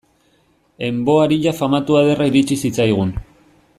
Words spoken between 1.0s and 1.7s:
vo aria